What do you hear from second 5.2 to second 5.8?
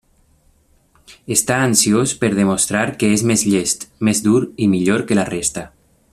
la resta.